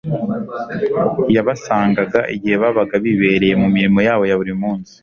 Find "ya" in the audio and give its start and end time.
4.29-4.37